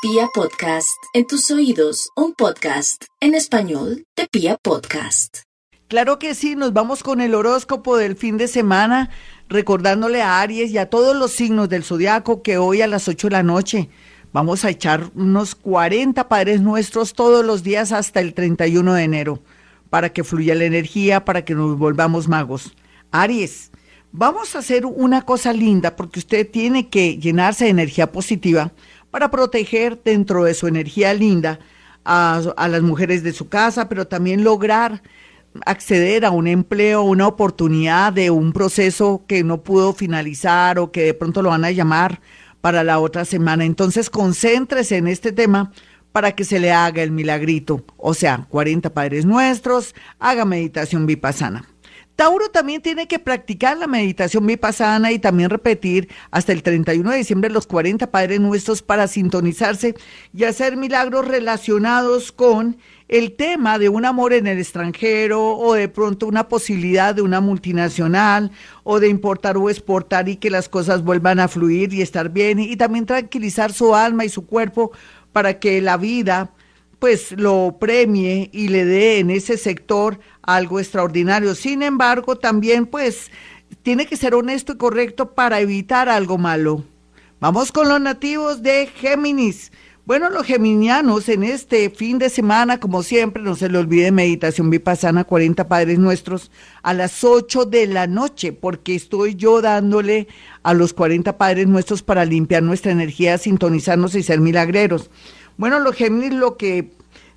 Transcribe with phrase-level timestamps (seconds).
[0.00, 5.38] Pia Podcast, en tus oídos, un podcast en español de Pia Podcast.
[5.88, 9.10] Claro que sí, nos vamos con el horóscopo del fin de semana,
[9.48, 13.26] recordándole a Aries y a todos los signos del zodiaco que hoy a las 8
[13.26, 13.90] de la noche
[14.32, 19.42] vamos a echar unos 40 padres nuestros todos los días hasta el 31 de enero,
[19.90, 22.72] para que fluya la energía, para que nos volvamos magos.
[23.10, 23.72] Aries,
[24.12, 28.70] vamos a hacer una cosa linda porque usted tiene que llenarse de energía positiva
[29.10, 31.58] para proteger dentro de su energía linda
[32.04, 35.02] a, las mujeres de su casa, pero también lograr
[35.66, 41.02] acceder a un empleo, una oportunidad de un proceso que no pudo finalizar o que
[41.04, 42.20] de pronto lo van a llamar
[42.60, 43.64] para la otra semana.
[43.64, 45.72] Entonces, concéntrese en este tema
[46.12, 47.84] para que se le haga el milagrito.
[47.96, 51.64] O sea, 40 Padres Nuestros, haga meditación vipassana.
[52.18, 57.18] Tauro también tiene que practicar la meditación vipassana y también repetir hasta el 31 de
[57.18, 59.94] diciembre los 40 Padres Nuestros para sintonizarse
[60.34, 62.76] y hacer milagros relacionados con
[63.06, 67.40] el tema de un amor en el extranjero o de pronto una posibilidad de una
[67.40, 68.50] multinacional
[68.82, 72.58] o de importar o exportar y que las cosas vuelvan a fluir y estar bien
[72.58, 74.90] y también tranquilizar su alma y su cuerpo
[75.32, 76.50] para que la vida
[76.98, 81.54] pues lo premie y le dé en ese sector algo extraordinario.
[81.54, 83.30] Sin embargo, también pues
[83.82, 86.84] tiene que ser honesto y correcto para evitar algo malo.
[87.40, 89.70] Vamos con los nativos de Géminis.
[90.08, 94.70] Bueno, los geminianos en este fin de semana, como siempre, no se le olvide meditación
[94.70, 96.50] vipassana 40 Padres Nuestros
[96.82, 100.26] a las 8 de la noche, porque estoy yo dándole
[100.62, 105.10] a los 40 Padres Nuestros para limpiar nuestra energía, sintonizarnos y ser milagreros.
[105.58, 106.92] Bueno, los Géminis lo que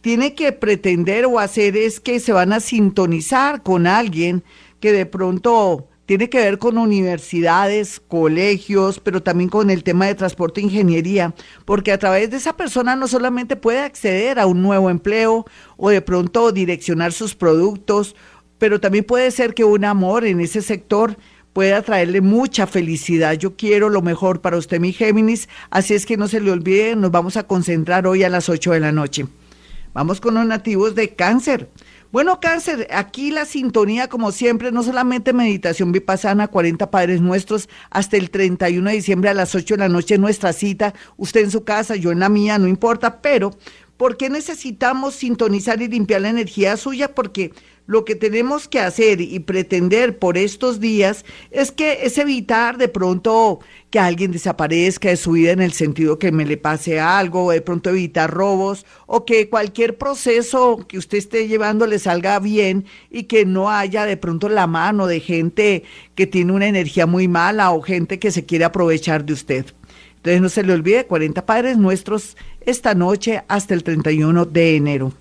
[0.00, 4.42] tiene que pretender o hacer es que se van a sintonizar con alguien
[4.80, 10.14] que de pronto tiene que ver con universidades, colegios, pero también con el tema de
[10.14, 11.34] transporte e ingeniería,
[11.66, 15.44] porque a través de esa persona no solamente puede acceder a un nuevo empleo
[15.76, 18.16] o de pronto direccionar sus productos,
[18.56, 21.18] pero también puede ser que un amor en ese sector
[21.56, 23.32] pueda traerle mucha felicidad.
[23.32, 26.94] Yo quiero lo mejor para usted, mi Géminis, así es que no se le olvide,
[26.96, 29.26] nos vamos a concentrar hoy a las 8 de la noche.
[29.94, 31.70] Vamos con los nativos de cáncer.
[32.12, 38.18] Bueno, cáncer, aquí la sintonía, como siempre, no solamente meditación vipassana, 40 Padres Nuestros, hasta
[38.18, 41.64] el 31 de diciembre a las 8 de la noche, nuestra cita, usted en su
[41.64, 43.56] casa, yo en la mía, no importa, pero
[43.96, 47.14] ¿por qué necesitamos sintonizar y limpiar la energía suya?
[47.14, 47.52] Porque
[47.86, 52.88] lo que tenemos que hacer y pretender por estos días es que es evitar de
[52.88, 53.60] pronto
[53.90, 57.50] que alguien desaparezca de su vida en el sentido que me le pase algo, o
[57.52, 62.84] de pronto evitar robos, o que cualquier proceso que usted esté llevando le salga bien
[63.10, 67.28] y que no haya de pronto la mano de gente que tiene una energía muy
[67.28, 69.66] mala o gente que se quiere aprovechar de usted.
[70.16, 75.12] Entonces no se le olvide, 40 Padres Nuestros esta noche hasta el 31 de enero.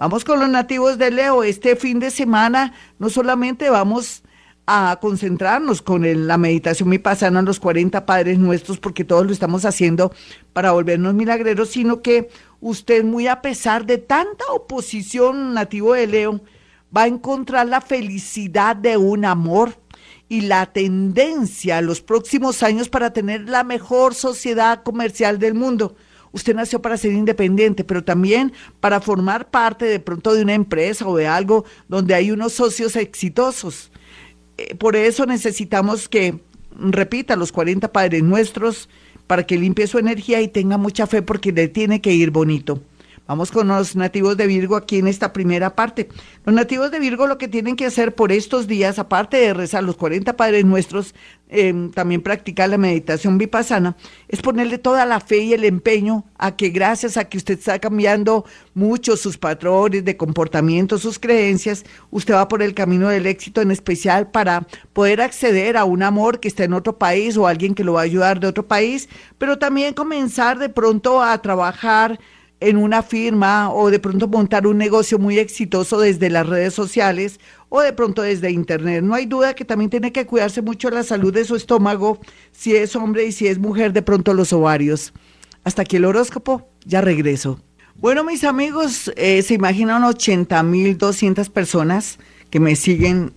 [0.00, 1.42] Vamos con los nativos de Leo.
[1.42, 4.22] Este fin de semana no solamente vamos
[4.66, 10.10] a concentrarnos con la meditación en los 40 Padres Nuestros, porque todos lo estamos haciendo
[10.54, 12.30] para volvernos milagreros, sino que
[12.62, 16.40] usted, muy a pesar de tanta oposición nativo de Leo,
[16.96, 19.74] va a encontrar la felicidad de un amor
[20.30, 25.94] y la tendencia a los próximos años para tener la mejor sociedad comercial del mundo.
[26.32, 31.06] Usted nació para ser independiente, pero también para formar parte de pronto de una empresa
[31.06, 33.90] o de algo donde hay unos socios exitosos.
[34.56, 36.40] Eh, por eso necesitamos que
[36.78, 38.88] repita los 40 Padres Nuestros
[39.26, 42.80] para que limpie su energía y tenga mucha fe porque le tiene que ir bonito.
[43.30, 46.08] Vamos con los nativos de Virgo aquí en esta primera parte.
[46.44, 49.84] Los nativos de Virgo lo que tienen que hacer por estos días, aparte de rezar
[49.84, 51.14] los 40 Padres Nuestros,
[51.48, 53.96] em, también practicar la meditación vipassana,
[54.26, 57.78] es ponerle toda la fe y el empeño a que gracias a que usted está
[57.78, 63.60] cambiando mucho sus patrones de comportamiento, sus creencias, usted va por el camino del éxito
[63.60, 67.76] en especial para poder acceder a un amor que está en otro país o alguien
[67.76, 69.08] que lo va a ayudar de otro país,
[69.38, 72.18] pero también comenzar de pronto a trabajar
[72.60, 77.40] en una firma o de pronto montar un negocio muy exitoso desde las redes sociales
[77.70, 79.02] o de pronto desde internet.
[79.02, 82.20] No hay duda que también tiene que cuidarse mucho la salud de su estómago,
[82.52, 85.12] si es hombre y si es mujer, de pronto los ovarios.
[85.64, 87.60] Hasta aquí el horóscopo, ya regreso.
[87.96, 92.18] Bueno, mis amigos, eh, se imaginan 80 mil 200 personas
[92.50, 93.32] que me siguen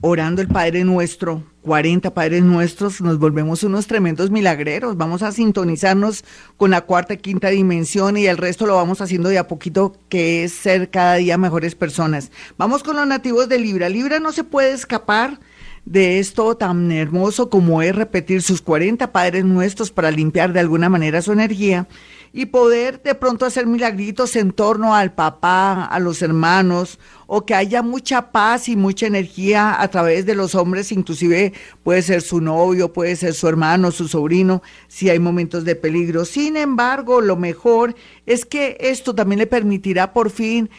[0.00, 4.96] orando el Padre Nuestro 40 Padres Nuestros, nos volvemos unos tremendos milagreros.
[4.96, 6.24] Vamos a sintonizarnos
[6.56, 9.94] con la cuarta y quinta dimensión y el resto lo vamos haciendo de a poquito,
[10.08, 12.32] que es ser cada día mejores personas.
[12.56, 13.90] Vamos con los nativos de Libra.
[13.90, 15.40] Libra no se puede escapar
[15.84, 20.88] de esto tan hermoso como es repetir sus 40 Padres Nuestros para limpiar de alguna
[20.88, 21.86] manera su energía
[22.32, 27.54] y poder de pronto hacer milagritos en torno al papá, a los hermanos, o que
[27.54, 31.52] haya mucha paz y mucha energía a través de los hombres, inclusive
[31.82, 36.24] puede ser su novio, puede ser su hermano, su sobrino, si hay momentos de peligro.
[36.24, 37.94] Sin embargo, lo mejor
[38.26, 40.70] es que esto también le permitirá por fin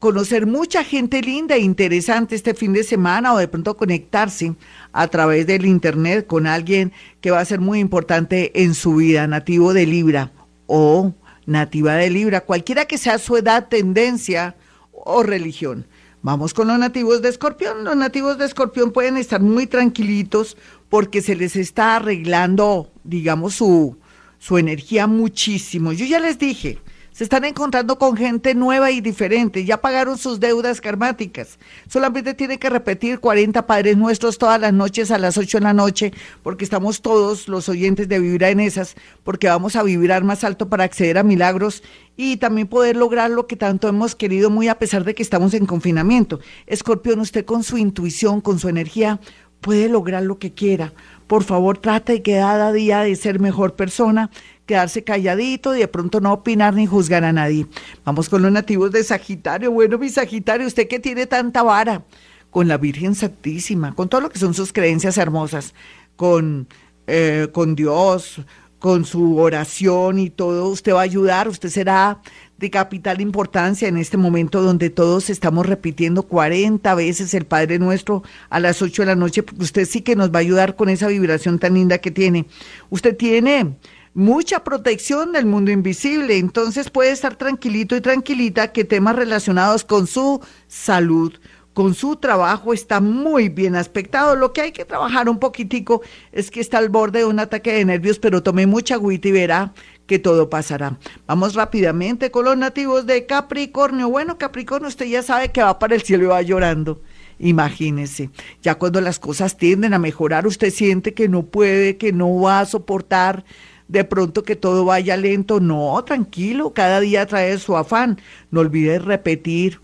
[0.00, 4.56] conocer mucha gente linda e interesante este fin de semana o de pronto conectarse
[4.92, 6.90] a través del internet con alguien
[7.20, 10.32] que va a ser muy importante en su vida, nativo de Libra
[10.74, 11.12] o
[11.44, 14.56] nativa de Libra, cualquiera que sea su edad, tendencia
[14.90, 15.86] o religión.
[16.22, 17.84] Vamos con los nativos de Escorpión.
[17.84, 20.56] Los nativos de Escorpión pueden estar muy tranquilitos
[20.88, 23.98] porque se les está arreglando, digamos, su,
[24.38, 25.92] su energía muchísimo.
[25.92, 26.78] Yo ya les dije,
[27.12, 29.64] se están encontrando con gente nueva y diferente.
[29.64, 31.58] Ya pagaron sus deudas karmáticas.
[31.88, 35.74] Solamente tienen que repetir 40 Padres Nuestros todas las noches a las 8 de la
[35.74, 36.12] noche,
[36.42, 40.68] porque estamos todos los oyentes de Vibra en esas, porque vamos a vibrar más alto
[40.68, 41.82] para acceder a milagros
[42.16, 45.54] y también poder lograr lo que tanto hemos querido, muy a pesar de que estamos
[45.54, 46.40] en confinamiento.
[46.66, 49.20] Escorpión, usted con su intuición, con su energía,
[49.60, 50.92] puede lograr lo que quiera.
[51.26, 54.30] Por favor, trate cada día de ser mejor persona
[54.66, 57.66] quedarse calladito y de pronto no opinar ni juzgar a nadie.
[58.04, 59.70] Vamos con los nativos de Sagitario.
[59.70, 62.04] Bueno, mi Sagitario, usted que tiene tanta vara
[62.50, 65.74] con la Virgen Santísima, con todo lo que son sus creencias hermosas,
[66.16, 66.68] con,
[67.06, 68.42] eh, con Dios,
[68.82, 72.20] con su oración y todo, usted va a ayudar, usted será
[72.58, 78.24] de capital importancia en este momento donde todos estamos repitiendo 40 veces el Padre Nuestro
[78.50, 80.88] a las 8 de la noche, porque usted sí que nos va a ayudar con
[80.88, 82.46] esa vibración tan linda que tiene.
[82.90, 83.76] Usted tiene
[84.14, 90.06] mucha protección del mundo invisible, entonces puede estar tranquilito y tranquilita que temas relacionados con
[90.06, 91.32] su salud,
[91.72, 94.36] con su trabajo está muy bien aspectado.
[94.36, 97.72] Lo que hay que trabajar un poquitico es que está al borde de un ataque
[97.72, 99.72] de nervios, pero tome mucha agüita y verá
[100.06, 100.98] que todo pasará.
[101.26, 104.10] Vamos rápidamente con los nativos de Capricornio.
[104.10, 107.00] Bueno, Capricornio, usted ya sabe que va para el cielo y va llorando.
[107.38, 108.30] Imagínese,
[108.60, 112.60] ya cuando las cosas tienden a mejorar, usted siente que no puede, que no va
[112.60, 113.44] a soportar
[113.92, 115.60] de pronto que todo vaya lento.
[115.60, 118.18] No, tranquilo, cada día trae su afán.
[118.50, 119.80] No olvide repetir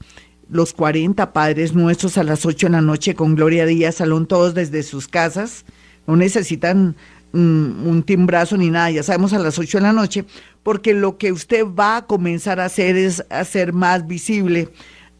[0.50, 4.54] los 40 Padres Nuestros a las 8 de la noche con Gloria Díaz Salón, todos
[4.54, 5.66] desde sus casas.
[6.06, 6.96] No necesitan
[7.32, 10.24] mm, un timbrazo ni nada, ya sabemos a las 8 de la noche,
[10.62, 14.70] porque lo que usted va a comenzar a hacer es hacer más visible.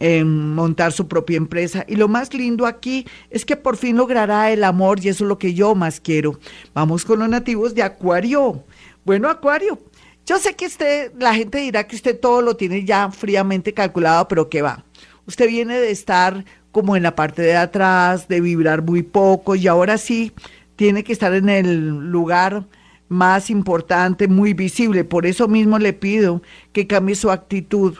[0.00, 1.84] montar su propia empresa.
[1.88, 5.28] Y lo más lindo aquí es que por fin logrará el amor y eso es
[5.28, 6.38] lo que yo más quiero.
[6.72, 8.62] Vamos con los nativos de Acuario.
[9.04, 9.78] Bueno, Acuario,
[10.26, 14.28] yo sé que usted, la gente dirá que usted todo lo tiene ya fríamente calculado,
[14.28, 14.84] pero ¿qué va?
[15.26, 19.66] Usted viene de estar como en la parte de atrás, de vibrar muy poco y
[19.66, 20.32] ahora sí
[20.76, 22.66] tiene que estar en el lugar
[23.08, 25.04] más importante, muy visible.
[25.04, 26.42] Por eso mismo le pido
[26.72, 27.96] que cambie su actitud.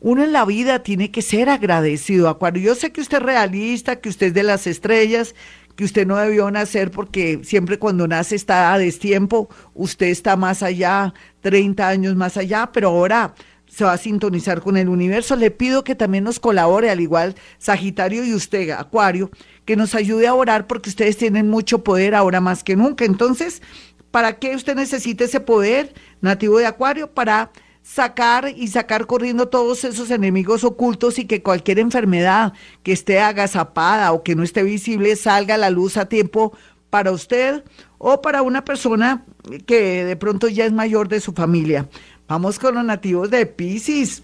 [0.00, 2.62] Uno en la vida tiene que ser agradecido, Acuario.
[2.62, 5.34] Yo sé que usted es realista, que usted es de las estrellas,
[5.76, 10.62] que usted no debió nacer porque siempre cuando nace está a destiempo, usted está más
[10.62, 13.34] allá, 30 años más allá, pero ahora
[13.66, 15.34] se va a sintonizar con el universo.
[15.34, 19.30] Le pido que también nos colabore, al igual Sagitario y usted, Acuario,
[19.64, 23.06] que nos ayude a orar porque ustedes tienen mucho poder ahora más que nunca.
[23.06, 23.62] Entonces,
[24.10, 27.12] ¿para qué usted necesita ese poder nativo de Acuario?
[27.12, 27.50] Para
[27.82, 32.52] sacar y sacar corriendo todos esos enemigos ocultos y que cualquier enfermedad
[32.82, 36.52] que esté agazapada o que no esté visible salga a la luz a tiempo
[36.90, 37.64] para usted
[37.98, 39.24] o para una persona
[39.66, 41.88] que de pronto ya es mayor de su familia.
[42.28, 44.22] Vamos con los nativos de Pisces.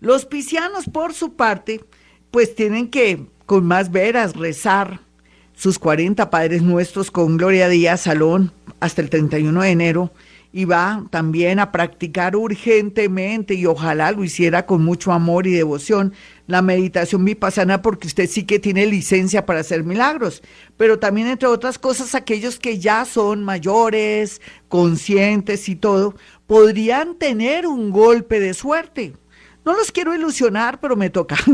[0.00, 1.84] Los piscianos, por su parte,
[2.30, 5.00] pues tienen que, con más veras, rezar
[5.54, 10.12] sus 40 Padres Nuestros con Gloria Díaz Salón hasta el 31 de enero
[10.52, 16.14] y va también a practicar urgentemente y ojalá lo hiciera con mucho amor y devoción
[16.46, 20.42] la meditación vipassana porque usted sí que tiene licencia para hacer milagros,
[20.78, 26.14] pero también entre otras cosas aquellos que ya son mayores, conscientes y todo,
[26.46, 29.12] podrían tener un golpe de suerte.
[29.66, 31.36] No los quiero ilusionar, pero me toca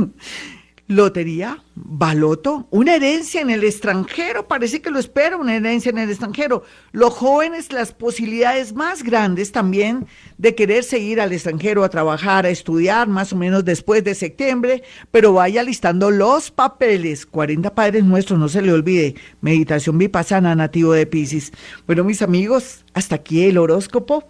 [0.87, 6.11] lotería, baloto, una herencia en el extranjero, parece que lo espera, una herencia en el
[6.11, 6.63] extranjero.
[6.93, 12.51] Los jóvenes, las posibilidades más grandes también de querer seguir al extranjero a trabajar, a
[12.51, 17.25] estudiar, más o menos después de septiembre, pero vaya listando los papeles.
[17.25, 19.15] 40 padres nuestros, no se le olvide.
[19.41, 21.53] Meditación vipassana, nativo de Pisces.
[21.87, 24.25] Bueno, mis amigos, hasta aquí el horóscopo.